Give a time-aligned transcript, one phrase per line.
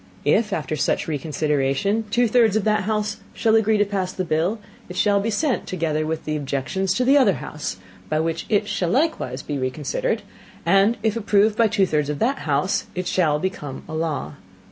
[0.25, 4.57] If after such Reconsideration two thirds of that house shall agree to pass the Bill,
[4.89, 7.77] it shall be sent, together with the Objections, to the other House,
[8.09, 10.23] by which it shall likewise be reconsidered,
[10.65, 14.33] and if approved by two thirds of that House, it shall become a law.